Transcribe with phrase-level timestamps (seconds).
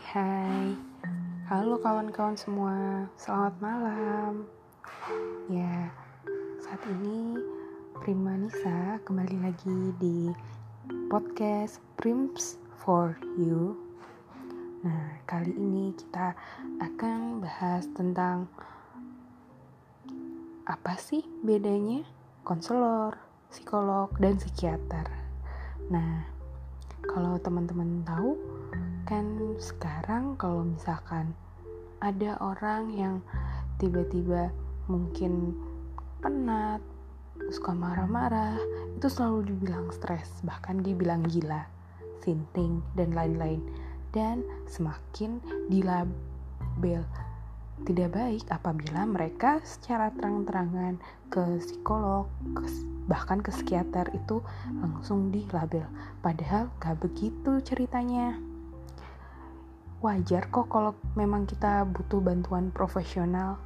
[0.00, 0.72] Hai.
[1.44, 3.04] Halo kawan-kawan semua.
[3.20, 4.48] Selamat malam.
[5.52, 5.92] Ya
[6.64, 7.36] Saat ini
[8.00, 10.32] Prima Nisa kembali lagi di
[11.12, 13.76] Podcast Prims for You.
[14.88, 16.32] Nah kali ini kita
[16.80, 18.48] akan bahas tentang
[20.64, 22.08] Apa sih bedanya
[22.40, 23.20] konselor,
[23.52, 25.12] psikolog, dan psikiater.
[25.92, 26.24] Nah
[27.04, 28.59] kalau teman-teman tahu
[29.10, 29.26] kan
[29.58, 31.34] sekarang kalau misalkan
[31.98, 33.18] ada orang yang
[33.82, 34.54] tiba-tiba
[34.86, 35.58] mungkin
[36.22, 36.78] penat
[37.50, 38.54] suka marah-marah
[38.94, 41.66] itu selalu dibilang stres bahkan dibilang gila
[42.22, 43.58] sinting dan lain-lain.
[44.14, 47.02] Dan semakin dilabel
[47.82, 51.02] tidak baik apabila mereka secara terang-terangan
[51.34, 52.62] ke psikolog ke,
[53.10, 54.38] bahkan ke psikiater itu
[54.78, 55.86] langsung dilabel.
[56.22, 58.38] Padahal gak begitu ceritanya
[60.00, 63.60] wajar kok kalau memang kita butuh bantuan profesional.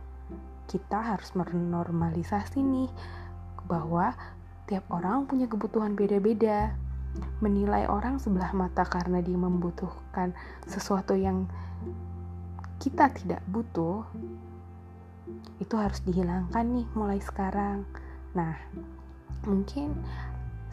[0.67, 2.91] Kita harus menormalisasi nih
[3.71, 4.13] bahwa
[4.67, 6.75] tiap orang punya kebutuhan beda-beda.
[7.39, 10.35] Menilai orang sebelah mata karena dia membutuhkan
[10.67, 11.47] sesuatu yang
[12.83, 14.03] kita tidak butuh
[15.63, 17.87] itu harus dihilangkan nih mulai sekarang.
[18.35, 18.59] Nah,
[19.47, 19.95] mungkin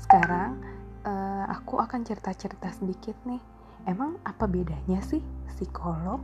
[0.02, 0.58] sekarang
[1.06, 3.51] uh, aku akan cerita-cerita sedikit nih
[3.90, 6.22] emang apa bedanya sih psikolog,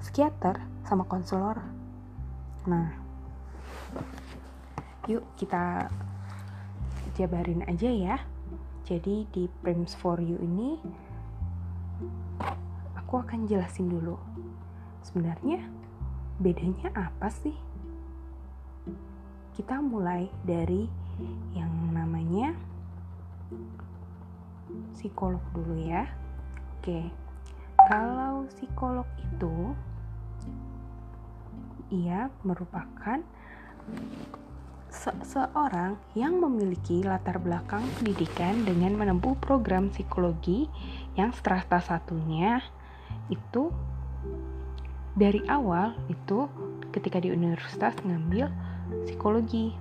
[0.00, 1.60] psikiater, sama konselor?
[2.68, 2.92] Nah,
[5.08, 5.88] yuk kita
[7.16, 8.16] jabarin aja ya.
[8.84, 10.76] Jadi di Prims for You ini
[12.98, 14.18] aku akan jelasin dulu.
[15.06, 15.62] Sebenarnya
[16.42, 17.54] bedanya apa sih?
[19.54, 20.88] Kita mulai dari
[21.52, 22.56] yang namanya
[24.96, 26.19] psikolog dulu ya
[26.80, 27.12] Oke,
[27.92, 29.76] kalau psikolog itu
[31.92, 33.20] ia merupakan
[34.88, 40.72] seseorang yang memiliki latar belakang pendidikan dengan menempuh program psikologi
[41.20, 42.64] yang strata satunya
[43.28, 43.68] itu
[45.12, 46.48] dari awal itu
[46.96, 48.48] ketika di universitas ngambil
[49.04, 49.76] psikologi.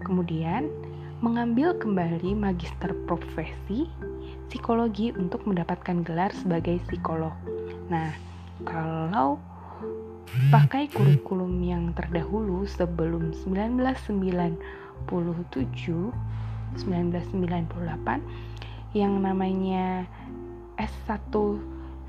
[0.00, 0.72] Kemudian
[1.20, 3.84] mengambil kembali magister profesi
[4.48, 7.32] psikologi untuk mendapatkan gelar sebagai psikolog.
[7.90, 8.14] Nah,
[8.66, 9.38] kalau
[10.50, 14.58] pakai kurikulum yang terdahulu sebelum 1997
[15.06, 16.82] 1998
[18.92, 20.04] yang namanya
[20.76, 21.32] S1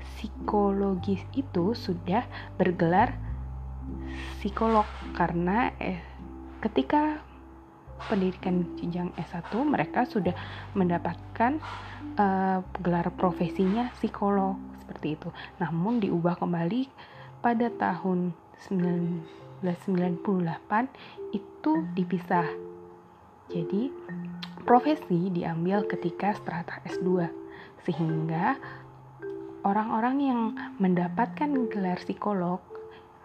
[0.02, 2.28] psikologis itu sudah
[2.60, 3.16] bergelar
[4.40, 4.84] psikolog
[5.16, 6.00] karena eh,
[6.60, 7.24] ketika
[8.06, 10.32] pendidikan jenjang S1 mereka sudah
[10.78, 11.58] mendapatkan
[12.14, 15.28] uh, gelar profesinya psikolog seperti itu.
[15.58, 16.86] Namun diubah kembali
[17.42, 18.32] pada tahun
[18.70, 19.62] 1998
[21.34, 22.48] itu dipisah.
[23.48, 23.90] Jadi
[24.68, 27.24] profesi diambil ketika strata S2
[27.88, 28.60] sehingga
[29.64, 30.40] orang-orang yang
[30.76, 32.60] mendapatkan gelar psikolog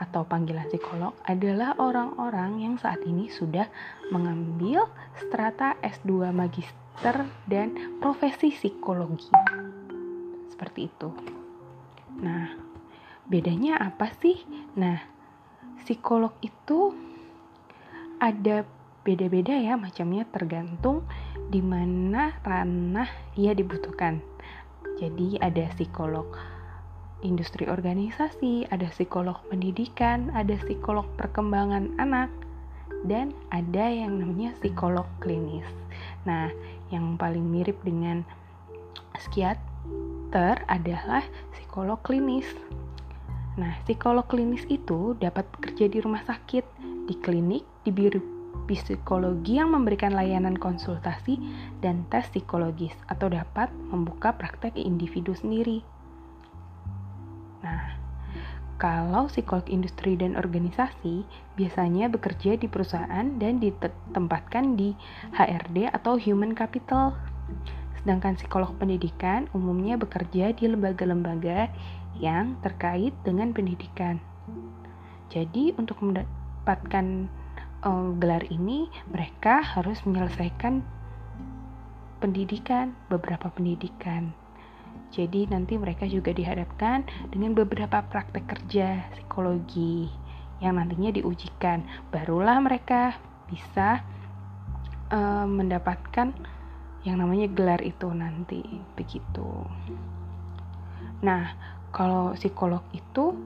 [0.03, 3.71] atau panggilan psikolog adalah orang-orang yang saat ini sudah
[4.11, 9.31] mengambil strata S2 magister dan profesi psikologi.
[10.51, 11.09] Seperti itu.
[12.19, 12.51] Nah,
[13.23, 14.43] bedanya apa sih?
[14.75, 14.99] Nah,
[15.81, 16.91] psikolog itu
[18.19, 18.67] ada
[19.03, 21.03] beda-beda ya macamnya tergantung
[21.51, 24.23] di mana ranah ia dibutuhkan.
[24.99, 26.31] Jadi ada psikolog
[27.23, 32.29] industri organisasi, ada psikolog pendidikan, ada psikolog perkembangan anak,
[33.07, 35.65] dan ada yang namanya psikolog klinis.
[36.27, 36.51] Nah,
[36.91, 38.27] yang paling mirip dengan
[39.15, 41.23] psikiater adalah
[41.55, 42.47] psikolog klinis.
[43.55, 46.65] Nah, psikolog klinis itu dapat bekerja di rumah sakit,
[47.07, 48.33] di klinik, di biru
[48.63, 51.35] psikologi yang memberikan layanan konsultasi
[51.83, 55.83] dan tes psikologis atau dapat membuka praktek individu sendiri.
[57.63, 57.95] Nah,
[58.75, 61.23] kalau psikolog industri dan organisasi
[61.55, 64.91] biasanya bekerja di perusahaan dan ditempatkan di
[65.31, 67.15] HRD atau Human Capital.
[68.03, 71.71] Sedangkan psikolog pendidikan umumnya bekerja di lembaga-lembaga
[72.19, 74.19] yang terkait dengan pendidikan.
[75.31, 77.31] Jadi untuk mendapatkan
[77.87, 80.83] uh, gelar ini mereka harus menyelesaikan
[82.19, 84.42] pendidikan, beberapa pendidikan.
[85.13, 90.09] Jadi nanti mereka juga dihadapkan dengan beberapa praktek kerja psikologi
[90.57, 91.85] yang nantinya diujikan.
[92.09, 94.01] Barulah mereka bisa
[95.13, 96.33] uh, mendapatkan
[97.05, 98.65] yang namanya gelar itu nanti
[98.97, 99.69] begitu.
[101.21, 101.53] Nah,
[101.93, 103.37] kalau psikolog itu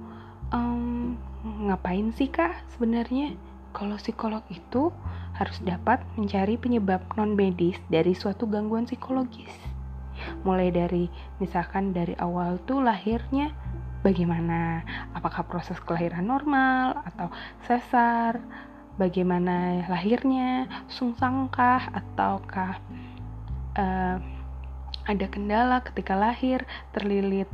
[0.56, 1.20] um,
[1.68, 3.36] ngapain sih kak sebenarnya?
[3.76, 4.96] Kalau psikolog itu
[5.36, 9.77] harus dapat mencari penyebab non medis dari suatu gangguan psikologis.
[10.44, 11.06] Mulai dari
[11.42, 13.54] misalkan dari awal tuh lahirnya
[14.02, 14.82] bagaimana?
[15.14, 17.28] Apakah proses kelahiran normal atau
[17.66, 18.40] sesar?
[18.98, 20.66] Bagaimana lahirnya?
[20.90, 22.82] Sungsangkah ataukah
[23.78, 24.18] uh,
[25.08, 27.48] ada kendala ketika lahir terlilit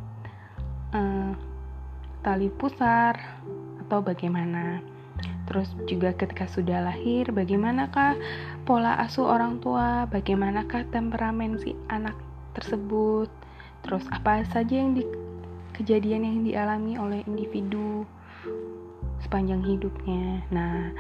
[0.95, 1.36] uh,
[2.24, 3.19] tali pusar
[3.83, 4.80] atau bagaimana?
[5.44, 8.15] Terus juga ketika sudah lahir, bagaimanakah
[8.63, 12.15] pola asuh orang tua, bagaimanakah temperamen si anak
[12.53, 13.29] tersebut,
[13.83, 15.03] terus apa saja yang di
[15.73, 18.05] kejadian yang dialami oleh individu
[19.25, 20.45] sepanjang hidupnya.
[20.53, 20.94] Nah,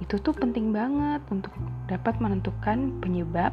[0.00, 1.52] itu tuh penting banget untuk
[1.88, 3.52] dapat menentukan penyebab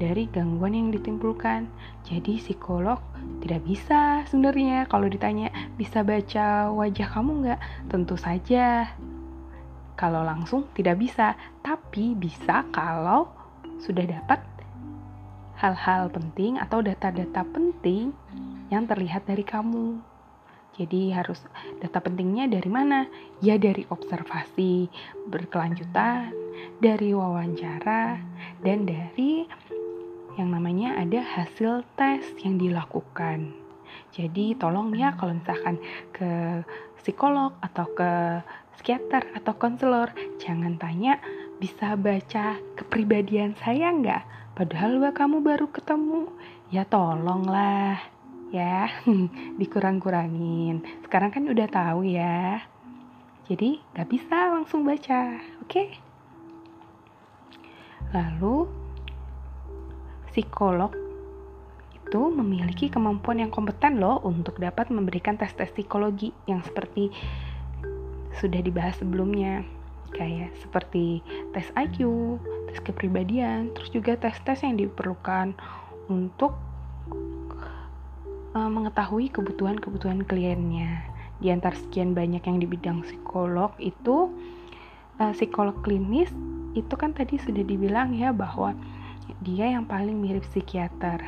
[0.00, 1.70] dari gangguan yang ditimbulkan.
[2.08, 2.98] Jadi psikolog
[3.44, 7.60] tidak bisa sebenarnya kalau ditanya bisa baca wajah kamu nggak?
[7.92, 8.90] Tentu saja
[10.00, 13.28] kalau langsung tidak bisa, tapi bisa kalau
[13.84, 14.40] sudah dapat
[15.60, 18.16] hal-hal penting atau data-data penting
[18.72, 20.00] yang terlihat dari kamu.
[20.80, 21.44] Jadi harus
[21.84, 23.04] data pentingnya dari mana?
[23.44, 24.88] Ya dari observasi
[25.28, 26.32] berkelanjutan,
[26.80, 28.16] dari wawancara,
[28.64, 29.44] dan dari
[30.40, 33.52] yang namanya ada hasil tes yang dilakukan.
[34.16, 35.76] Jadi tolong ya kalau misalkan
[36.14, 36.64] ke
[37.02, 38.40] psikolog atau ke
[38.78, 40.08] psikiater atau konselor,
[40.40, 41.20] jangan tanya
[41.60, 44.39] bisa baca kepribadian saya nggak?
[44.54, 46.30] Padahal bah kamu baru ketemu.
[46.70, 47.98] Ya tolonglah,
[48.50, 48.90] ya
[49.60, 50.82] dikurang-kurangin.
[51.06, 52.66] Sekarang kan udah tahu ya.
[53.50, 55.70] Jadi nggak bisa langsung baca, oke?
[55.70, 55.88] Okay?
[58.14, 58.66] Lalu
[60.30, 60.94] psikolog
[62.10, 67.14] itu memiliki kemampuan yang kompeten loh untuk dapat memberikan tes-tes psikologi yang seperti
[68.38, 69.62] sudah dibahas sebelumnya
[70.10, 71.22] kayak seperti
[71.54, 72.02] tes IQ,
[72.70, 75.58] tes kepribadian, terus juga tes-tes yang diperlukan
[76.06, 76.54] untuk
[78.54, 81.02] uh, mengetahui kebutuhan-kebutuhan kliennya.
[81.42, 84.30] Di antara sekian banyak yang di bidang psikolog itu
[85.18, 86.30] uh, psikolog klinis
[86.78, 88.78] itu kan tadi sudah dibilang ya bahwa
[89.42, 91.18] dia yang paling mirip psikiater.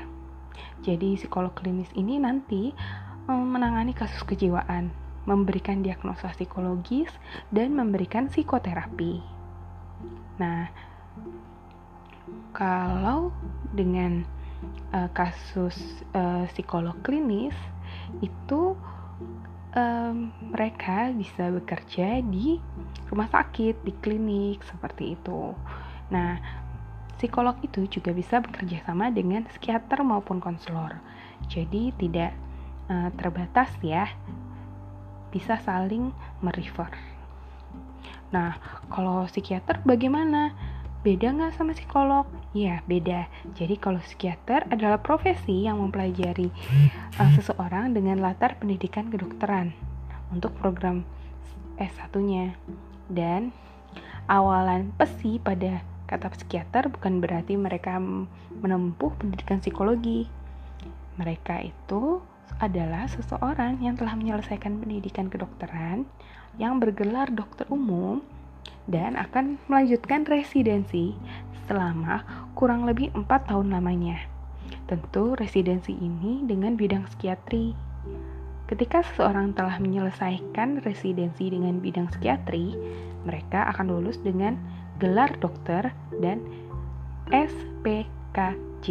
[0.87, 2.71] Jadi psikolog klinis ini nanti
[3.27, 7.11] um, menangani kasus kejiwaan memberikan diagnosa psikologis,
[7.55, 9.23] dan memberikan psikoterapi.
[10.43, 10.67] Nah,
[12.53, 13.33] kalau
[13.73, 14.25] dengan
[14.93, 15.77] uh, kasus
[16.13, 17.57] uh, psikolog klinis
[18.21, 18.77] itu
[19.73, 22.61] um, mereka bisa bekerja di
[23.09, 25.57] rumah sakit, di klinik seperti itu.
[26.13, 26.37] Nah,
[27.17, 31.01] psikolog itu juga bisa bekerja sama dengan psikiater maupun konselor.
[31.49, 32.37] Jadi tidak
[32.93, 34.09] uh, terbatas ya
[35.33, 36.13] bisa saling
[36.45, 36.93] merefer.
[38.33, 38.57] Nah,
[38.89, 40.53] kalau psikiater bagaimana?
[41.03, 42.31] Beda nggak sama psikolog?
[42.55, 43.27] Ya, beda.
[43.59, 46.47] Jadi kalau psikiater adalah profesi yang mempelajari
[47.19, 49.75] uh, seseorang dengan latar pendidikan kedokteran
[50.31, 51.03] untuk program
[51.75, 52.55] S1-nya.
[53.11, 53.51] Dan
[54.31, 57.99] awalan pesi pada kata psikiater bukan berarti mereka
[58.63, 60.31] menempuh pendidikan psikologi.
[61.19, 62.23] Mereka itu
[62.63, 66.07] adalah seseorang yang telah menyelesaikan pendidikan kedokteran
[66.63, 68.23] yang bergelar dokter umum
[68.91, 71.15] dan akan melanjutkan residensi
[71.71, 72.27] selama
[72.59, 74.19] kurang lebih 4 tahun lamanya.
[74.91, 77.73] Tentu residensi ini dengan bidang psikiatri.
[78.67, 82.75] Ketika seseorang telah menyelesaikan residensi dengan bidang psikiatri,
[83.23, 84.59] mereka akan lulus dengan
[84.99, 86.41] gelar dokter dan
[87.31, 88.87] SPKJ.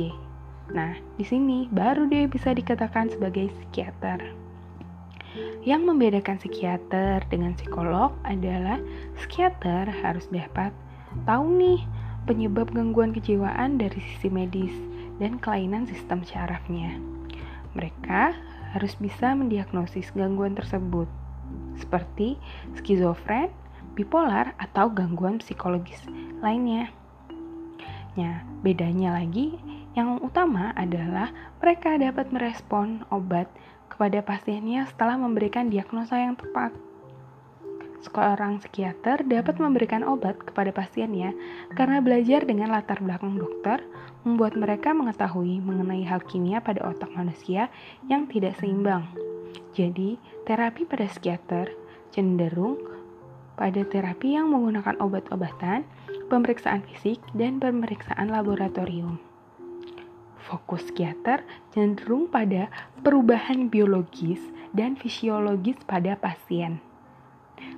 [0.71, 4.21] Nah, di sini baru dia bisa dikatakan sebagai psikiater.
[5.63, 8.81] Yang membedakan psikiater dengan psikolog adalah
[9.15, 10.75] psikiater harus dapat
[11.23, 11.79] tahu nih
[12.27, 14.75] penyebab gangguan kejiwaan dari sisi medis
[15.23, 16.99] dan kelainan sistem syarafnya.
[17.77, 18.35] Mereka
[18.75, 21.07] harus bisa mendiagnosis gangguan tersebut,
[21.79, 22.35] seperti
[22.79, 23.51] skizofren,
[23.95, 25.99] bipolar, atau gangguan psikologis
[26.39, 26.91] lainnya.
[28.19, 29.55] Nah, bedanya lagi
[29.95, 33.47] yang utama adalah mereka dapat merespon obat
[33.91, 36.71] kepada pasiennya setelah memberikan diagnosa yang tepat.
[38.01, 41.37] Seorang psikiater dapat memberikan obat kepada pasiennya
[41.77, 43.83] karena belajar dengan latar belakang dokter
[44.25, 47.69] membuat mereka mengetahui mengenai hal kimia pada otak manusia
[48.09, 49.05] yang tidak seimbang.
[49.77, 50.17] Jadi,
[50.49, 51.69] terapi pada psikiater
[52.09, 52.81] cenderung
[53.61, 55.85] pada terapi yang menggunakan obat-obatan,
[56.33, 59.30] pemeriksaan fisik, dan pemeriksaan laboratorium.
[60.51, 62.67] Fokus psikiater cenderung pada
[62.99, 64.43] perubahan biologis
[64.75, 66.83] dan fisiologis pada pasien.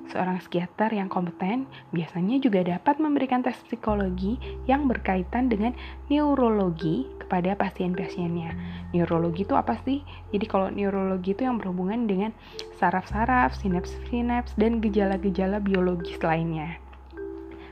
[0.09, 5.77] Seorang psikiater yang kompeten biasanya juga dapat memberikan tes psikologi yang berkaitan dengan
[6.09, 8.51] neurologi kepada pasien-pasiennya.
[8.93, 10.01] Neurologi itu apa sih?
[10.33, 12.31] Jadi kalau neurologi itu yang berhubungan dengan
[12.77, 16.82] saraf-saraf, sinaps-sinaps, dan gejala-gejala biologis lainnya.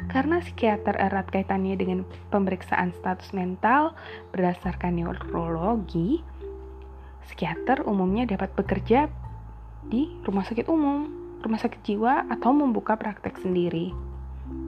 [0.10, 3.94] Karena psikiater erat kaitannya dengan pemeriksaan status mental
[4.34, 6.24] berdasarkan neurologi,
[7.28, 9.12] psikiater umumnya dapat bekerja
[9.86, 13.90] di rumah sakit umum rumah sakit jiwa atau membuka praktek sendiri.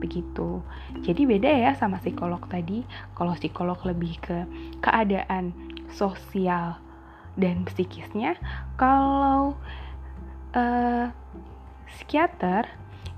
[0.02, 0.60] Begitu.
[1.06, 2.82] Jadi beda ya sama psikolog tadi.
[3.14, 4.38] Kalau psikolog lebih ke
[4.82, 5.54] keadaan
[5.94, 6.82] sosial
[7.38, 8.34] dan psikisnya,
[8.74, 9.54] kalau
[10.54, 11.06] uh,
[11.86, 12.66] psikiater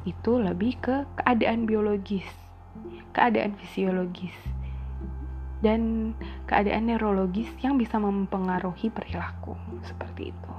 [0.07, 2.27] itu lebih ke keadaan biologis,
[3.11, 4.35] keadaan fisiologis,
[5.67, 6.13] dan
[6.47, 10.55] keadaan neurologis yang bisa mempengaruhi perilaku seperti itu.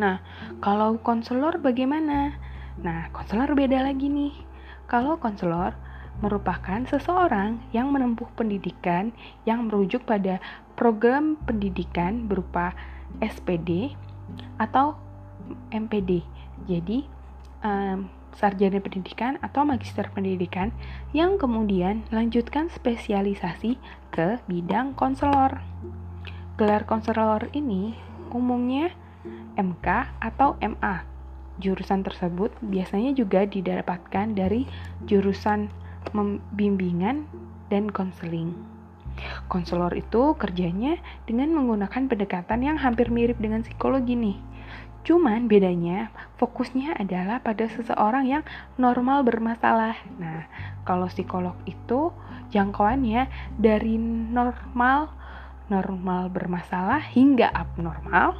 [0.00, 0.22] Nah,
[0.64, 2.38] kalau konselor bagaimana?
[2.80, 4.32] Nah, konselor beda lagi nih.
[4.88, 5.76] Kalau konselor
[6.18, 9.14] merupakan seseorang yang menempuh pendidikan
[9.46, 10.42] yang merujuk pada
[10.74, 12.74] program pendidikan berupa
[13.18, 13.94] SPD
[14.58, 14.94] atau
[15.70, 16.22] MPD.
[16.66, 17.06] Jadi,
[17.62, 20.74] um, sarjana pendidikan atau magister pendidikan
[21.16, 23.80] yang kemudian lanjutkan spesialisasi
[24.12, 25.62] ke bidang konselor.
[26.58, 27.94] Gelar konselor ini
[28.34, 28.90] umumnya
[29.54, 29.86] MK
[30.20, 31.06] atau MA.
[31.58, 34.66] Jurusan tersebut biasanya juga didapatkan dari
[35.06, 35.70] jurusan
[36.54, 37.26] bimbingan
[37.66, 38.54] dan konseling.
[39.50, 44.38] Konselor itu kerjanya dengan menggunakan pendekatan yang hampir mirip dengan psikologi nih.
[45.08, 48.44] Cuman bedanya fokusnya adalah pada seseorang yang
[48.76, 49.96] normal bermasalah.
[50.20, 50.44] Nah,
[50.84, 52.12] kalau psikolog itu
[52.52, 53.96] jangkauannya dari
[54.28, 55.08] normal
[55.72, 58.36] normal bermasalah hingga abnormal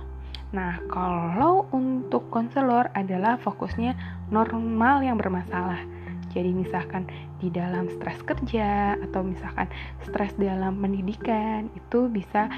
[0.49, 3.93] Nah, kalau untuk konselor adalah fokusnya
[4.33, 5.85] normal yang bermasalah.
[6.33, 7.05] Jadi misalkan
[7.37, 9.69] di dalam stres kerja atau misalkan
[10.05, 12.49] stres dalam pendidikan itu bisa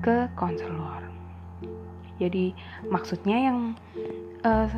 [0.00, 1.13] ke konselor.
[2.18, 2.54] Jadi
[2.86, 3.74] maksudnya yang
[4.46, 4.70] uh,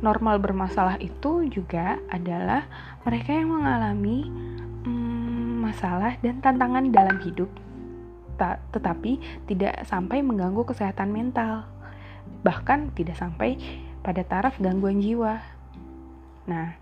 [0.00, 2.64] normal bermasalah itu juga adalah
[3.04, 4.28] mereka yang mengalami
[4.84, 7.48] um, masalah dan tantangan dalam hidup,
[8.72, 11.68] tetapi tidak sampai mengganggu kesehatan mental.
[12.40, 13.60] Bahkan tidak sampai
[14.00, 15.44] pada taraf gangguan jiwa.
[16.48, 16.80] Nah,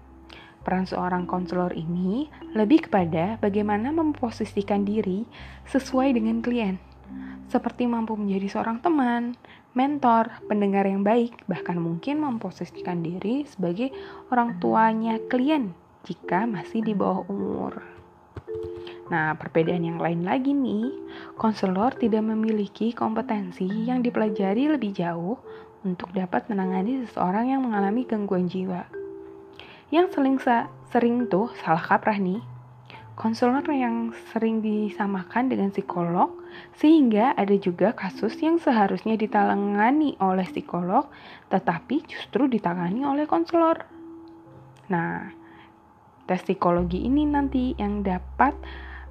[0.62, 5.26] peran seorang konselor ini lebih kepada bagaimana memposisikan diri
[5.66, 6.78] sesuai dengan klien,
[7.49, 9.35] seperti mampu menjadi seorang teman,
[9.73, 13.95] mentor, pendengar yang baik, bahkan mungkin memposisikan diri sebagai
[14.29, 15.73] orang tuanya klien
[16.05, 17.99] jika masih di bawah umur.
[19.09, 20.93] Nah, perbedaan yang lain lagi nih,
[21.41, 25.41] konselor tidak memiliki kompetensi yang dipelajari lebih jauh
[25.81, 28.85] untuk dapat menangani seseorang yang mengalami gangguan jiwa.
[29.88, 30.37] Yang sering
[30.93, 32.45] sering tuh salah kaprah nih.
[33.19, 36.39] Konselor yang sering disamakan dengan psikolog,
[36.79, 41.11] sehingga ada juga kasus yang seharusnya ditangani oleh psikolog,
[41.51, 43.83] tetapi justru ditangani oleh konselor.
[44.87, 45.35] Nah,
[46.31, 48.55] tes psikologi ini nanti yang dapat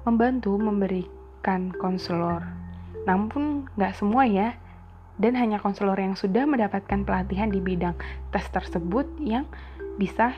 [0.08, 2.48] membantu memberikan konselor.
[3.04, 4.56] Namun nggak semua ya,
[5.20, 8.00] dan hanya konselor yang sudah mendapatkan pelatihan di bidang
[8.32, 9.44] tes tersebut yang
[10.00, 10.32] bisa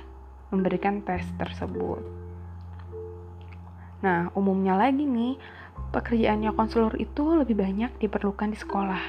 [0.50, 2.29] memberikan tes tersebut.
[4.00, 5.37] Nah, umumnya lagi nih,
[5.92, 9.02] pekerjaannya konselor itu lebih banyak diperlukan di sekolah,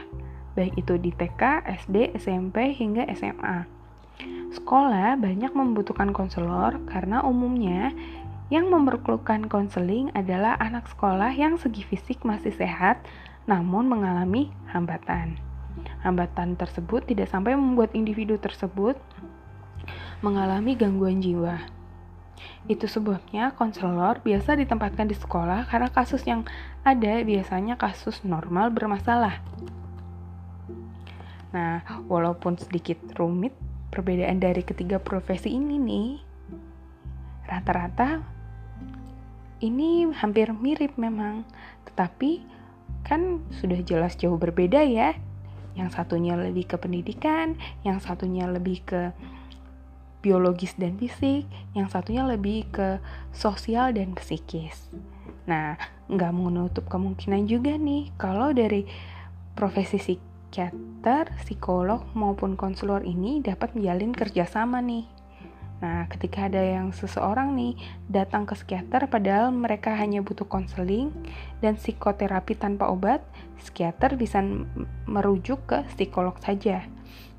[0.55, 3.67] baik itu di TK, SD, SMP, hingga SMA.
[4.51, 7.95] Sekolah banyak membutuhkan konselor karena umumnya
[8.51, 13.00] yang memerlukan konseling adalah anak sekolah yang segi fisik masih sehat
[13.48, 15.39] namun mengalami hambatan.
[16.03, 19.00] Hambatan tersebut tidak sampai membuat individu tersebut
[20.19, 21.63] mengalami gangguan jiwa.
[22.69, 26.45] Itu sebabnya konselor biasa ditempatkan di sekolah karena kasus yang
[26.81, 29.41] ada biasanya kasus normal bermasalah.
[31.51, 33.51] Nah, walaupun sedikit rumit
[33.91, 36.10] perbedaan dari ketiga profesi ini nih,
[37.43, 38.24] rata-rata
[39.60, 41.43] ini hampir mirip memang,
[41.86, 42.41] tetapi
[43.03, 45.13] kan sudah jelas jauh berbeda ya.
[45.75, 49.12] Yang satunya lebih ke pendidikan, yang satunya lebih ke
[50.21, 53.01] biologis dan fisik, yang satunya lebih ke
[53.33, 54.89] sosial dan psikis.
[55.49, 55.75] Nah,
[56.07, 58.85] nggak menutup kemungkinan juga nih kalau dari
[59.57, 65.09] profesi psikiater, psikolog maupun konselor ini dapat menjalin kerjasama nih.
[65.81, 67.73] Nah, ketika ada yang seseorang nih
[68.05, 71.09] datang ke psikiater padahal mereka hanya butuh konseling
[71.57, 73.25] dan psikoterapi tanpa obat,
[73.57, 74.45] psikiater bisa
[75.09, 76.85] merujuk ke psikolog saja.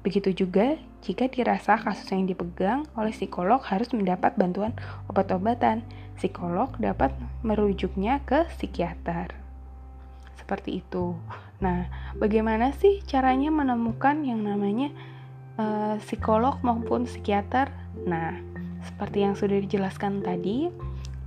[0.03, 4.75] Begitu juga jika dirasa kasus yang dipegang oleh psikolog harus mendapat bantuan
[5.07, 5.87] obat-obatan,
[6.19, 7.15] psikolog dapat
[7.47, 9.31] merujuknya ke psikiater.
[10.35, 11.15] Seperti itu.
[11.63, 11.87] Nah,
[12.19, 14.91] bagaimana sih caranya menemukan yang namanya
[15.55, 17.71] uh, psikolog maupun psikiater?
[18.03, 18.43] Nah,
[18.83, 20.67] seperti yang sudah dijelaskan tadi,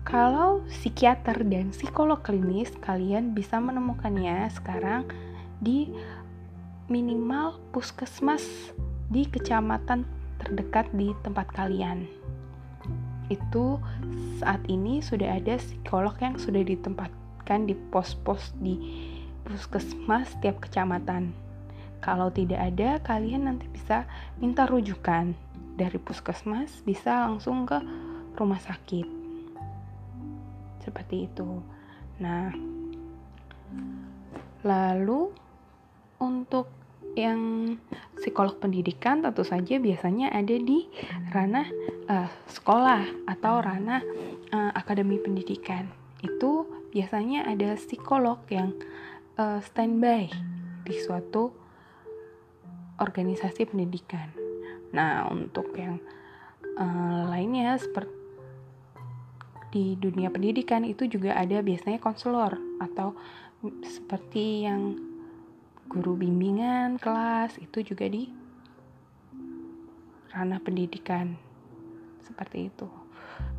[0.03, 5.07] kalau psikiater dan psikolog klinis kalian bisa menemukannya sekarang
[5.63, 5.89] di
[6.91, 8.43] minimal puskesmas
[9.09, 10.05] di kecamatan
[10.41, 12.05] terdekat di tempat kalian.
[13.29, 13.81] Itu
[14.37, 18.77] saat ini sudah ada psikolog yang sudah ditempatkan di pos-pos di
[19.45, 21.33] puskesmas setiap kecamatan.
[22.03, 24.05] Kalau tidak ada, kalian nanti bisa
[24.37, 25.33] minta rujukan
[25.75, 27.75] dari puskesmas bisa langsung ke
[28.39, 29.07] rumah sakit
[30.79, 31.59] seperti itu
[32.15, 32.55] nah
[34.63, 35.35] lalu
[36.19, 36.71] untuk
[37.15, 37.39] yang
[38.19, 40.83] psikolog pendidikan tentu saja biasanya ada di
[41.31, 41.67] ranah
[42.11, 44.03] uh, sekolah atau ranah
[44.51, 45.87] uh, akademi pendidikan.
[46.19, 48.75] Itu biasanya ada psikolog yang
[49.39, 50.27] uh, standby
[50.83, 51.55] di suatu
[52.99, 54.31] organisasi pendidikan.
[54.91, 55.99] Nah, untuk yang
[56.75, 58.15] uh, lainnya seperti
[59.75, 63.11] di dunia pendidikan itu juga ada biasanya konselor atau
[63.83, 64.95] seperti yang
[65.87, 68.27] guru bimbingan kelas itu juga di
[70.35, 71.39] ranah pendidikan
[72.25, 72.89] seperti itu.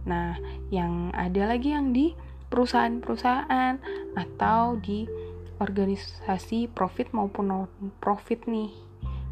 [0.05, 0.37] Nah,
[0.69, 2.13] yang ada lagi yang di
[2.53, 3.75] perusahaan-perusahaan
[4.15, 5.09] atau di
[5.57, 7.67] organisasi profit maupun non
[7.99, 8.71] profit nih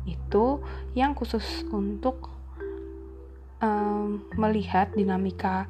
[0.09, 0.61] itu
[0.97, 2.33] yang khusus untuk
[3.61, 5.69] um, melihat dinamika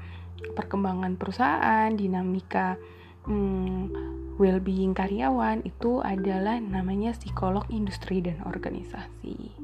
[0.54, 2.78] perkembangan perusahaan, dinamika
[3.26, 3.90] um,
[4.36, 9.54] well-being karyawan itu adalah namanya psikolog industri dan organisasi.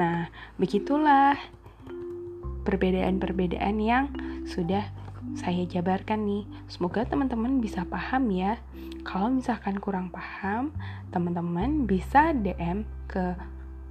[0.00, 1.36] Nah, begitulah
[2.64, 4.08] perbedaan-perbedaan yang
[4.48, 4.88] sudah
[5.36, 6.44] saya jabarkan nih.
[6.68, 8.60] Semoga teman-teman bisa paham ya.
[9.04, 10.72] Kalau misalkan kurang paham,
[11.12, 13.36] teman-teman bisa DM ke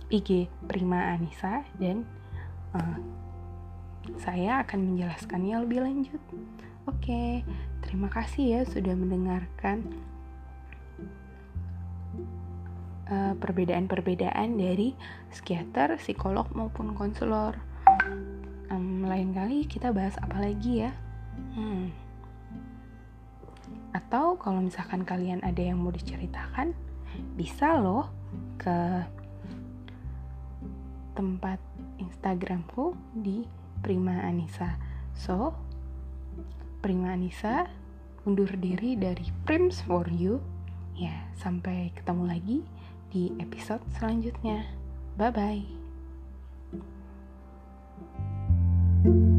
[0.10, 2.06] IG Prima Anissa dan
[2.74, 2.98] uh,
[4.20, 6.22] saya akan menjelaskannya lebih lanjut.
[6.86, 7.42] Oke,
[7.86, 9.88] terima kasih ya sudah mendengarkan
[13.12, 14.96] perbedaan-perbedaan dari
[15.28, 17.60] psikiater, psikolog maupun konselor.
[18.72, 20.92] Um, lain kali kita bahas apa lagi ya?
[21.54, 21.92] Hmm.
[23.94, 26.74] Atau kalau misalkan kalian ada yang mau diceritakan,
[27.38, 28.10] bisa loh
[28.58, 29.06] ke
[31.14, 31.62] tempat
[32.02, 33.46] Instagramku di
[33.86, 34.82] Prima Anissa.
[35.14, 35.54] So,
[36.82, 37.70] Prima Anissa
[38.26, 40.42] undur diri dari Prims for You.
[40.98, 42.58] Ya, sampai ketemu lagi
[43.14, 44.66] di episode selanjutnya.
[45.14, 45.64] Bye bye.
[49.04, 49.33] thank you